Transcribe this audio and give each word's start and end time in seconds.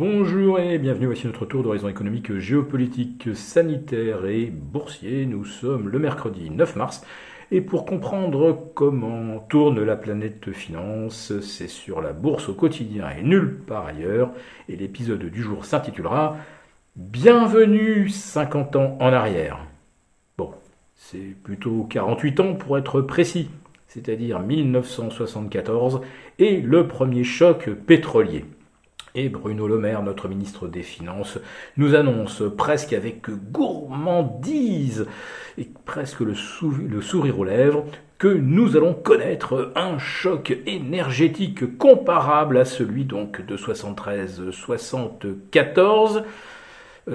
Bonjour 0.00 0.58
et 0.58 0.78
bienvenue, 0.78 1.04
voici 1.04 1.26
notre 1.26 1.44
tour 1.44 1.62
d'horizon 1.62 1.90
économique, 1.90 2.38
géopolitique, 2.38 3.36
sanitaire 3.36 4.24
et 4.24 4.46
boursier. 4.46 5.26
Nous 5.26 5.44
sommes 5.44 5.90
le 5.90 5.98
mercredi 5.98 6.48
9 6.48 6.76
mars 6.76 7.04
et 7.50 7.60
pour 7.60 7.84
comprendre 7.84 8.70
comment 8.74 9.40
tourne 9.50 9.84
la 9.84 9.96
planète 9.96 10.52
finance, 10.52 11.38
c'est 11.40 11.68
sur 11.68 12.00
la 12.00 12.14
bourse 12.14 12.48
au 12.48 12.54
quotidien 12.54 13.10
et 13.10 13.22
nulle 13.22 13.58
part 13.58 13.84
ailleurs. 13.84 14.30
Et 14.70 14.76
l'épisode 14.76 15.22
du 15.22 15.42
jour 15.42 15.66
s'intitulera 15.66 16.38
Bienvenue 16.96 18.08
50 18.08 18.76
ans 18.76 18.96
en 19.00 19.12
arrière. 19.12 19.66
Bon, 20.38 20.54
c'est 20.96 21.36
plutôt 21.42 21.86
48 21.90 22.40
ans 22.40 22.54
pour 22.54 22.78
être 22.78 23.02
précis, 23.02 23.50
c'est-à-dire 23.86 24.40
1974 24.40 26.00
et 26.38 26.62
le 26.62 26.88
premier 26.88 27.22
choc 27.22 27.68
pétrolier. 27.68 28.46
Et 29.14 29.28
Bruno 29.28 29.66
Le 29.66 29.78
Maire, 29.78 30.02
notre 30.02 30.28
ministre 30.28 30.68
des 30.68 30.82
Finances, 30.82 31.38
nous 31.76 31.96
annonce 31.96 32.44
presque 32.56 32.92
avec 32.92 33.28
gourmandise 33.50 35.06
et 35.58 35.68
presque 35.84 36.20
le, 36.20 36.34
sourire 36.34 37.40
aux 37.40 37.44
lèvres 37.44 37.84
que 38.18 38.28
nous 38.28 38.76
allons 38.76 38.94
connaître 38.94 39.72
un 39.74 39.98
choc 39.98 40.56
énergétique 40.66 41.76
comparable 41.76 42.58
à 42.58 42.64
celui 42.64 43.04
donc 43.04 43.44
de 43.44 43.56
73-74. 43.56 46.22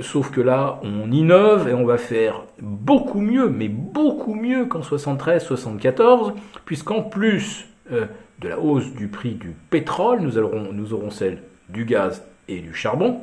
Sauf 0.02 0.32
que 0.32 0.42
là, 0.42 0.82
on 0.84 1.10
innove 1.12 1.70
et 1.70 1.74
on 1.74 1.86
va 1.86 1.98
faire 1.98 2.44
beaucoup 2.60 3.22
mieux, 3.22 3.48
mais 3.50 3.70
beaucoup 3.70 4.34
mieux 4.34 4.66
qu'en 4.66 4.82
73-74, 4.82 6.34
puisqu'en 6.66 7.04
plus 7.04 7.70
euh, 7.94 8.08
de 8.42 8.50
la 8.50 8.60
hausse 8.60 8.92
du 8.94 9.08
prix 9.08 9.36
du 9.36 9.56
pétrole, 9.70 10.20
nous 10.20 10.34
nous 10.74 10.94
aurons 10.94 11.12
celle 11.12 11.38
du 11.70 11.86
gaz 11.86 12.24
et 12.48 12.60
du 12.60 12.74
charbon, 12.74 13.22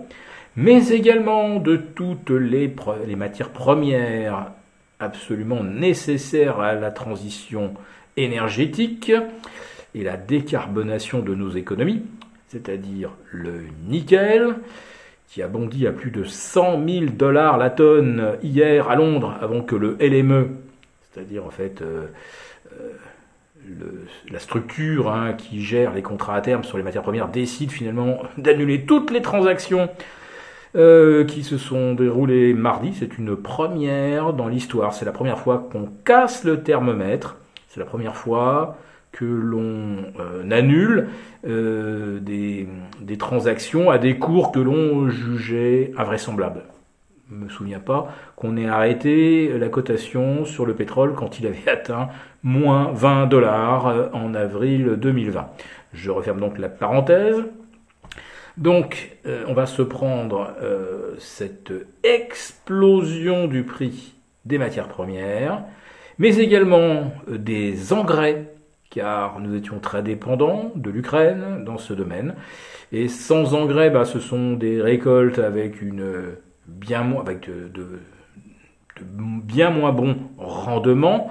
mais 0.57 0.89
également 0.89 1.59
de 1.59 1.77
toutes 1.77 2.31
les, 2.31 2.75
matières 3.17 3.51
premières 3.51 4.53
absolument 4.99 5.63
nécessaires 5.63 6.61
à 6.61 6.75
la 6.75 6.91
transition 6.91 7.75
énergétique 8.17 9.13
et 9.95 10.03
la 10.03 10.17
décarbonation 10.17 11.21
de 11.21 11.35
nos 11.35 11.51
économies, 11.51 12.03
c'est-à-dire 12.49 13.11
le 13.31 13.63
nickel, 13.89 14.57
qui 15.29 15.43
a 15.43 15.49
bondi 15.49 15.87
à 15.87 15.93
plus 15.93 16.11
de 16.11 16.25
100 16.25 16.87
000 16.87 17.05
dollars 17.07 17.57
la 17.57 17.71
tonne 17.71 18.37
hier 18.43 18.91
à 18.91 18.97
Londres, 18.97 19.35
avant 19.41 19.63
que 19.63 19.77
le 19.77 19.97
LME, 19.99 20.51
c'est-à-dire 21.11 21.47
en 21.47 21.51
fait 21.51 21.81
euh, 21.81 22.07
euh, 22.73 22.91
la 24.31 24.39
structure 24.39 25.11
hein, 25.11 25.35
qui 25.35 25.63
gère 25.63 25.95
les 25.95 26.03
contrats 26.03 26.37
à 26.37 26.41
terme 26.41 26.65
sur 26.65 26.77
les 26.77 26.83
matières 26.83 27.03
premières 27.03 27.29
décide 27.29 27.71
finalement 27.71 28.23
d'annuler 28.39 28.85
toutes 28.85 29.11
les 29.11 29.23
transactions 29.23 29.89
euh, 30.75 31.25
qui 31.25 31.43
se 31.45 31.59
sont 31.59 31.95
déroulées 31.95 32.55
mardi. 32.55 32.95
C'est 32.99 33.19
une 33.19 33.37
première 33.37 34.33
dans 34.33 34.49
l'histoire. 34.49 34.95
C'est 34.95 35.05
la 35.05 35.13
première 35.13 35.39
fois 35.39 35.69
qu'on 35.71 35.89
casse 36.05 36.45
le 36.45 36.63
thermomètre. 36.63 37.37
C'est 37.69 37.81
la 37.81 37.87
première 37.87 38.17
fois 38.17 38.79
que 39.13 39.27
l'on 39.27 40.07
euh, 40.19 40.51
annule 40.51 41.09
euh, 41.47 42.19
des, 42.21 42.67
des 43.01 43.19
transactions 43.19 43.91
à 43.91 43.99
des 43.99 44.19
cours 44.19 44.51
que 44.53 44.61
l'on 44.61 45.11
jugeait 45.11 45.93
invraisemblables 45.99 46.63
me 47.33 47.49
souviens 47.49 47.81
pas, 47.81 48.13
qu'on 48.37 48.57
ait 48.57 48.69
arrêté 48.69 49.57
la 49.59 49.69
cotation 49.69 50.45
sur 50.45 50.67
le 50.67 50.75
pétrole 50.75 51.15
quand 51.15 51.39
il 51.39 51.47
avait 51.47 51.67
atteint 51.69 52.09
moins 52.43 52.93
20 52.93 53.27
dollars 53.27 53.87
euh, 53.89 54.09
en 54.13 54.35
avril 54.35 54.97
2020. 54.97 55.49
Je 55.93 56.11
referme 56.11 56.41
donc 56.41 56.59
la 56.59 56.69
parenthèse. 56.69 57.43
Donc, 58.57 59.17
euh, 59.27 59.45
on 59.49 59.55
va 59.55 59.67
se 59.67 59.83
prendre 59.83 60.55
euh, 60.63 61.15
cette 61.19 61.73
explosion 62.03 63.47
du 63.47 63.65
prix 63.65 64.15
des 64.45 64.59
matières 64.59 64.89
premières, 64.89 65.65
mais 66.19 66.37
également 66.37 67.13
des 67.29 67.93
engrais, 67.93 68.53
car 68.91 69.41
nous 69.41 69.55
étions 69.57 69.79
très 69.79 70.03
dépendants 70.03 70.73
de 70.75 70.91
l'Ukraine 70.91 71.65
dans 71.65 71.79
ce 71.79 71.95
domaine. 71.95 72.35
Et 72.91 73.09
sans 73.09 73.55
engrais, 73.55 73.89
bah, 73.89 74.05
ce 74.05 74.19
sont 74.21 74.53
des 74.53 74.83
récoltes 74.83 75.39
avec 75.39 75.81
une 75.81 76.35
bien 76.67 77.03
moins, 77.03 77.23
avec 77.23 77.49
de, 77.49 78.01
bien 79.01 79.71
moins 79.71 79.93
bons 79.93 80.17
rendements. 80.39 81.31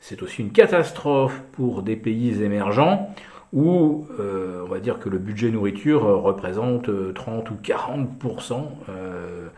C'est 0.00 0.22
aussi 0.22 0.42
une 0.42 0.52
catastrophe 0.52 1.40
pour 1.52 1.82
des 1.82 1.96
pays 1.96 2.42
émergents 2.42 3.10
où 3.52 4.06
euh, 4.20 4.62
on 4.64 4.68
va 4.68 4.80
dire 4.80 4.98
que 4.98 5.08
le 5.08 5.18
budget 5.18 5.50
nourriture 5.50 6.02
représente 6.02 6.90
30 7.14 7.50
ou 7.50 7.54
40% 7.62 8.54
euh, 8.88 9.48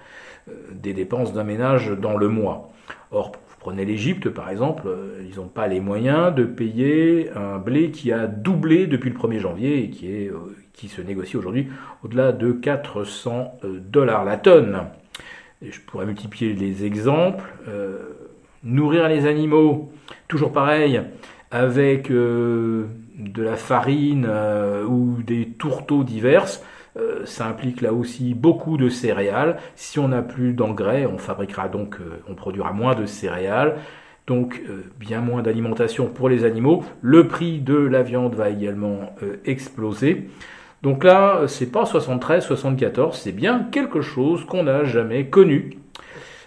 des 0.73 0.95
dépenses 0.95 1.33
d'un 1.33 1.45
ménage 1.45 1.91
dans 1.91 2.17
le 2.17 2.29
mois. 2.29 2.71
Or, 3.11 3.33
vous 3.49 3.57
prenez 3.59 3.85
l'Égypte 3.85 4.29
par 4.29 4.51
exemple, 4.51 4.85
euh, 4.87 5.23
ils 5.29 5.37
n'ont 5.37 5.49
pas 5.49 5.67
les 5.67 5.81
moyens 5.81 6.35
de 6.35 6.45
payer 6.45 7.31
un 7.35 7.59
blé 7.59 7.91
qui 7.91 8.13
a 8.13 8.27
doublé 8.27 8.87
depuis 8.87 9.11
le 9.11 9.17
1er 9.17 9.39
janvier 9.41 9.83
et 9.83 9.91
qui, 9.91 10.11
est, 10.13 10.31
qui 10.75 10.89
se 10.89 11.03
négocie 11.03 11.37
aujourd'hui 11.37 11.69
au-delà 12.05 12.33
de 12.33 12.53
400 12.53 13.59
dollars 13.65 14.25
la 14.25 14.37
tonne 14.37 14.83
je 15.63 15.81
pourrais 15.81 16.07
multiplier 16.07 16.53
les 16.53 16.85
exemples. 16.85 17.45
Euh, 17.69 17.99
nourrir 18.63 19.09
les 19.09 19.27
animaux, 19.27 19.93
toujours 20.27 20.53
pareil, 20.53 21.01
avec 21.51 22.11
euh, 22.11 22.87
de 23.19 23.43
la 23.43 23.57
farine 23.57 24.27
euh, 24.29 24.85
ou 24.85 25.23
des 25.23 25.47
tourteaux 25.47 26.05
diverses, 26.05 26.65
ça 27.27 27.47
implique 27.47 27.81
là 27.81 27.93
aussi 27.93 28.35
beaucoup 28.35 28.77
de 28.77 28.89
céréales. 28.89 29.59
Si 29.77 30.01
on 30.01 30.09
n'a 30.09 30.21
plus 30.21 30.53
d'engrais, 30.53 31.07
on 31.07 31.17
fabriquera 31.17 31.69
donc, 31.69 31.97
on 32.29 32.35
produira 32.35 32.73
moins 32.73 32.97
de 32.97 33.07
céréales, 33.07 33.77
donc 34.27 34.61
bien 34.99 35.21
moins 35.21 35.41
d'alimentation 35.43 36.09
pour 36.09 36.29
les 36.29 36.43
animaux. 36.43 36.83
Le 37.01 37.29
prix 37.29 37.61
de 37.61 37.77
la 37.77 38.03
viande 38.03 38.35
va 38.35 38.51
également 38.51 39.15
exploser. 39.45 40.29
Donc 40.83 41.03
là, 41.05 41.43
c'est 41.49 41.71
pas 41.73 41.87
73, 41.87 42.45
74, 42.45 43.17
c'est 43.17 43.33
bien 43.33 43.67
quelque 43.73 44.01
chose 44.01 44.45
qu'on 44.45 44.65
n'a 44.65 44.85
jamais 44.85 45.27
connu. 45.27 45.79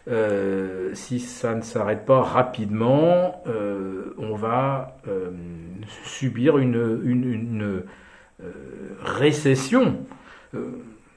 Euh, 0.07 0.89
si 0.93 1.19
ça 1.19 1.53
ne 1.53 1.61
s'arrête 1.61 2.05
pas 2.05 2.21
rapidement, 2.21 3.43
euh, 3.47 4.15
on 4.17 4.35
va 4.35 4.97
euh, 5.07 5.29
subir 6.05 6.57
une, 6.57 7.83
récession 9.03 9.97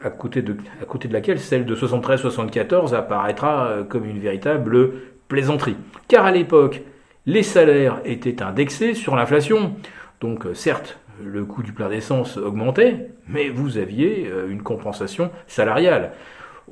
à 0.03 0.11
côté, 0.11 0.43
de, 0.43 0.55
à 0.83 0.85
côté 0.85 1.09
de 1.09 1.15
laquelle 1.15 1.41
celle 1.41 1.65
de 1.65 1.75
73-74 1.75 2.95
apparaîtra 2.95 3.79
comme 3.89 4.05
une 4.05 4.19
véritable 4.19 4.93
plaisanterie. 5.29 5.77
Car 6.07 6.27
à 6.27 6.33
l'époque, 6.33 6.83
les 7.25 7.43
salaires 7.43 8.03
étaient 8.05 8.43
indexés 8.43 8.93
sur 8.93 9.17
l'inflation. 9.17 9.75
Donc 10.21 10.47
certes, 10.53 10.99
le 11.23 11.45
coût 11.45 11.63
du 11.63 11.73
plein 11.73 11.89
d'essence 11.89 12.37
augmentait, 12.37 13.11
mais 13.29 13.49
vous 13.49 13.79
aviez 13.79 14.27
euh, 14.29 14.51
une 14.51 14.63
compensation 14.63 15.31
salariale. 15.47 16.13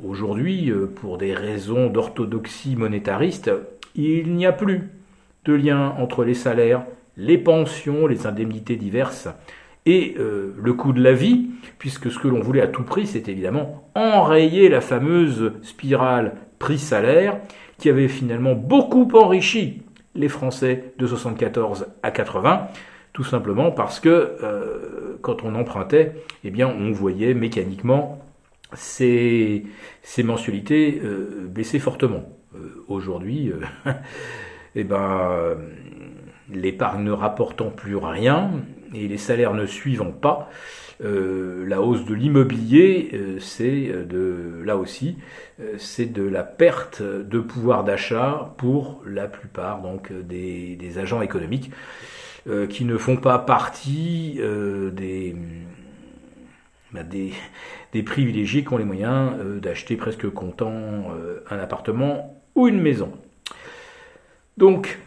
Aujourd'hui, 0.02 0.70
euh, 0.70 0.86
pour 0.86 1.18
des 1.18 1.34
raisons 1.34 1.88
d'orthodoxie 1.88 2.76
monétariste, 2.76 3.50
il 3.94 4.34
n'y 4.34 4.46
a 4.46 4.52
plus 4.52 4.88
de 5.44 5.52
lien 5.52 5.94
entre 5.98 6.24
les 6.24 6.34
salaires, 6.34 6.84
les 7.16 7.38
pensions, 7.38 8.06
les 8.06 8.26
indemnités 8.26 8.76
diverses 8.76 9.28
et 9.84 10.14
euh, 10.18 10.54
le 10.60 10.72
coût 10.72 10.92
de 10.92 11.02
la 11.02 11.12
vie, 11.12 11.50
puisque 11.78 12.10
ce 12.10 12.18
que 12.18 12.28
l'on 12.28 12.40
voulait 12.40 12.62
à 12.62 12.68
tout 12.68 12.84
prix, 12.84 13.06
c'est 13.06 13.28
évidemment 13.28 13.90
enrayer 13.94 14.68
la 14.68 14.80
fameuse 14.80 15.52
spirale 15.62 16.34
prix-salaire 16.58 17.38
qui 17.78 17.90
avait 17.90 18.08
finalement 18.08 18.54
beaucoup 18.54 19.08
enrichi 19.14 19.82
les 20.14 20.28
Français 20.28 20.94
de 20.98 21.06
74 21.06 21.86
à 22.02 22.10
80 22.10 22.68
tout 23.12 23.24
simplement 23.24 23.70
parce 23.70 24.00
que 24.00 24.36
euh, 24.42 25.18
quand 25.20 25.44
on 25.44 25.54
empruntait, 25.54 26.12
eh 26.44 26.50
bien, 26.50 26.68
on 26.68 26.92
voyait 26.92 27.34
mécaniquement 27.34 28.24
ces, 28.74 29.64
ces 30.02 30.22
mensualités 30.22 31.00
euh, 31.04 31.46
baisser 31.46 31.78
fortement. 31.78 32.24
Euh, 32.54 32.84
aujourd'hui, 32.88 33.52
eh 34.74 34.84
ben, 34.84 35.56
l'épargne 36.50 37.04
ne 37.04 37.12
rapportant 37.12 37.70
plus 37.70 37.96
rien 37.96 38.50
et 38.94 39.08
les 39.08 39.18
salaires 39.18 39.54
ne 39.54 39.66
suivant 39.66 40.12
pas, 40.12 40.50
la 41.00 41.82
hausse 41.82 42.04
de 42.04 42.14
l'immobilier, 42.14 43.10
c'est 43.40 43.88
de 44.06 44.62
là 44.64 44.76
aussi, 44.76 45.16
c'est 45.76 46.06
de 46.06 46.22
la 46.22 46.44
perte 46.44 47.02
de 47.02 47.40
pouvoir 47.40 47.82
d'achat 47.82 48.54
pour 48.56 49.02
la 49.04 49.26
plupart 49.26 49.82
donc 49.82 50.12
des, 50.12 50.76
des 50.76 50.98
agents 50.98 51.20
économiques. 51.20 51.72
Euh, 52.48 52.66
qui 52.66 52.84
ne 52.84 52.96
font 52.96 53.16
pas 53.16 53.38
partie 53.38 54.38
euh, 54.40 54.90
bah, 56.92 57.04
des, 57.04 57.32
des, 57.92 58.02
privilégiés 58.02 58.64
qui 58.64 58.72
ont 58.72 58.78
les 58.78 58.84
moyens 58.84 59.34
euh, 59.38 59.60
d'acheter 59.60 59.94
presque 59.94 60.28
comptant 60.28 61.12
un 61.48 61.58
appartement 61.60 62.42
ou 62.56 62.66
une 62.66 62.80
maison. 62.80 63.12
Donc, 64.56 64.98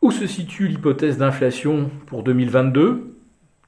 où 0.00 0.10
se 0.10 0.26
situe 0.26 0.68
l'hypothèse 0.68 1.18
d'inflation 1.18 1.90
pour 2.06 2.22
2022 2.22 3.14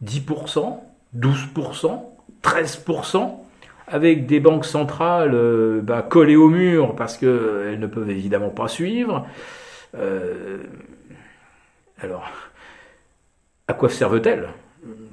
10%, 0.03 0.79
12%, 1.15 2.03
13% 2.43 3.35
avec 3.87 4.25
des 4.25 4.41
banques 4.41 4.65
centrales 4.65 5.83
bah, 5.83 6.01
collées 6.01 6.37
au 6.37 6.49
mur 6.49 6.97
parce 6.97 7.19
qu'elles 7.19 7.79
ne 7.79 7.87
peuvent 7.87 8.09
évidemment 8.09 8.49
pas 8.49 8.69
suivre. 8.69 9.27
Alors, 12.01 12.31
à 13.69 13.75
quoi 13.75 13.89
servent-elles? 13.89 14.49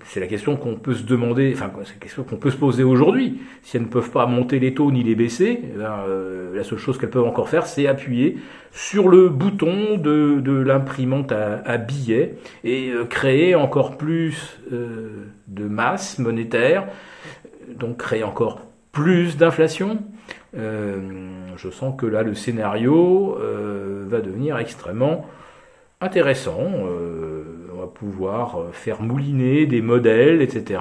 C'est 0.06 0.20
la 0.20 0.28
question 0.28 0.56
qu'on 0.56 0.76
peut 0.76 0.94
se 0.94 1.04
demander, 1.04 1.52
enfin, 1.54 1.72
c'est 1.84 1.96
la 1.96 2.00
question 2.00 2.24
qu'on 2.24 2.38
peut 2.38 2.52
se 2.52 2.58
poser 2.58 2.84
aujourd'hui. 2.84 3.42
Si 3.64 3.76
elles 3.76 3.84
ne 3.84 3.88
peuvent 3.88 4.12
pas 4.12 4.28
monter 4.28 4.60
les 4.60 4.74
taux 4.74 4.92
ni 4.92 5.04
les 5.04 5.16
baisser, 5.16 5.60
eh 5.64 5.78
ben, 5.78 6.04
euh, 6.08 6.56
la 6.56 6.64
seule 6.64 6.78
chose 6.78 7.00
qu'elles 7.00 7.10
peuvent 7.10 7.26
encore 7.26 7.50
faire, 7.50 7.66
c'est 7.66 7.88
appuyer 7.88 8.38
sur 8.72 9.10
le 9.10 9.30
bouton 9.30 9.98
de, 9.98 10.62
l'imprimante 10.62 11.32
à, 11.32 11.78
billets 11.78 12.36
et 12.64 12.92
euh, 12.92 13.06
créer 13.06 13.56
encore 13.56 13.98
plus 13.98 14.60
euh, 14.72 15.26
de 15.48 15.66
masse 15.66 16.20
monétaire, 16.20 16.88
donc 17.76 17.98
créer 17.98 18.24
encore 18.24 18.62
plus 18.92 19.38
d'inflation. 19.38 19.98
je 20.54 21.70
sens 21.72 21.96
que 21.98 22.06
là, 22.06 22.22
le 22.22 22.36
scénario 22.36 23.38
va 24.08 24.22
devenir 24.22 24.58
extrêmement 24.58 25.26
intéressant 26.00 26.70
pouvoir 27.96 28.60
euh, 28.60 28.72
faire 28.72 29.02
mouliner 29.02 29.66
des 29.66 29.82
modèles, 29.82 30.42
etc. 30.42 30.80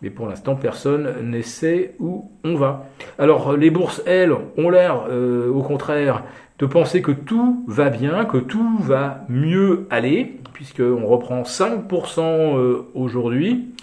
Mais 0.00 0.10
pour 0.10 0.26
l'instant, 0.26 0.54
personne 0.54 1.28
ne 1.28 1.42
sait 1.42 1.94
où 1.98 2.30
on 2.44 2.54
va. 2.54 2.86
Alors, 3.18 3.56
les 3.56 3.70
bourses, 3.70 4.02
elles, 4.06 4.32
ont 4.56 4.70
l'air, 4.70 5.06
euh, 5.10 5.50
au 5.50 5.62
contraire, 5.62 6.22
de 6.58 6.66
penser 6.66 7.02
que 7.02 7.12
tout 7.12 7.64
va 7.66 7.90
bien, 7.90 8.24
que 8.24 8.38
tout 8.38 8.78
va 8.80 9.24
mieux 9.28 9.86
aller, 9.90 10.40
puisqu'on 10.52 11.06
reprend 11.06 11.42
5% 11.42 12.20
euh, 12.20 12.88
aujourd'hui, 12.94 13.74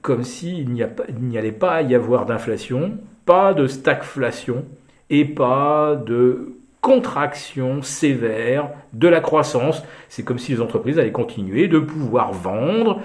comme 0.00 0.22
s'il 0.22 0.70
n'y 0.70 1.38
allait 1.38 1.52
pas 1.52 1.82
y 1.82 1.94
avoir 1.94 2.26
d'inflation, 2.26 2.98
pas 3.26 3.52
de 3.52 3.66
stagflation, 3.66 4.64
et 5.10 5.24
pas 5.24 5.96
de 5.96 6.54
contraction 6.84 7.80
sévère 7.80 8.68
de 8.92 9.08
la 9.08 9.22
croissance. 9.22 9.82
C'est 10.10 10.22
comme 10.22 10.38
si 10.38 10.52
les 10.52 10.60
entreprises 10.60 10.98
allaient 10.98 11.12
continuer 11.12 11.66
de 11.66 11.78
pouvoir 11.78 12.32
vendre 12.32 13.00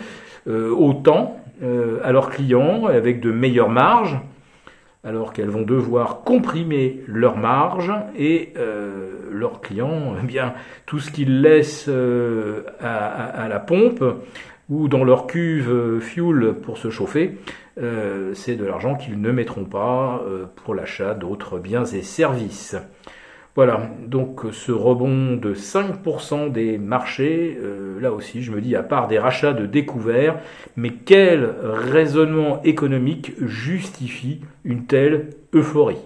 euh, 0.47 0.69
autant 0.71 1.39
euh, 1.63 2.01
à 2.03 2.11
leurs 2.11 2.29
clients 2.29 2.87
avec 2.87 3.21
de 3.21 3.31
meilleures 3.31 3.69
marges, 3.69 4.19
alors 5.05 5.31
qu'elles 5.31 5.49
vont 5.49 5.61
devoir 5.61 6.23
comprimer 6.25 6.99
leurs 7.07 7.37
marges 7.37 7.93
et 8.17 8.51
euh, 8.57 9.11
leurs 9.31 9.61
clients, 9.61 10.13
eh 10.21 10.25
bien 10.25 10.53
tout 10.85 10.99
ce 10.99 11.09
qu'ils 11.09 11.39
laissent 11.39 11.89
à, 12.81 13.47
la 13.47 13.59
pompe 13.59 14.03
ou 14.69 14.89
dans 14.89 15.05
leur 15.05 15.25
cuve 15.25 15.99
fuel 16.01 16.53
pour 16.61 16.77
se 16.77 16.89
chauffer, 16.89 17.37
c'est 18.33 18.55
de 18.57 18.65
l'argent 18.65 18.95
qu'ils 18.95 19.21
ne 19.21 19.31
mettront 19.31 19.63
pas 19.63 20.21
pour 20.57 20.75
l'achat 20.75 21.13
d'autres 21.13 21.59
biens 21.59 21.85
et 21.85 22.01
services. 22.01 22.75
Voilà, 23.59 23.91
donc 24.07 24.43
ce 24.53 24.71
rebond 24.71 25.35
de 25.35 25.53
5% 25.53 26.49
des 26.49 26.77
marchés, 26.77 27.59
euh, 27.61 27.99
là 27.99 28.13
aussi 28.13 28.41
je 28.41 28.53
me 28.53 28.61
dis, 28.61 28.73
à 28.73 28.83
part 28.83 29.09
des 29.09 29.19
rachats 29.19 29.51
de 29.51 29.65
découverts, 29.65 30.39
mais 30.77 30.91
quel 30.91 31.55
raisonnement 31.61 32.63
économique 32.63 33.33
justifie 33.41 34.39
une 34.63 34.85
telle 34.85 35.31
euphorie? 35.53 35.99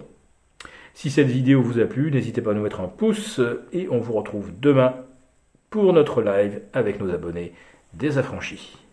Si 0.94 1.10
cette 1.10 1.28
vidéo 1.28 1.62
vous 1.62 1.78
a 1.78 1.84
plu, 1.84 2.10
n'hésitez 2.10 2.42
pas 2.42 2.50
à 2.50 2.54
nous 2.54 2.62
mettre 2.62 2.80
un 2.80 2.88
pouce 2.88 3.40
et 3.72 3.86
on 3.88 4.00
vous 4.00 4.14
retrouve 4.14 4.50
demain 4.60 4.96
pour 5.70 5.92
notre 5.92 6.22
live 6.22 6.60
avec 6.72 7.00
nos 7.00 7.14
abonnés 7.14 7.52
désaffranchis. 7.92 8.83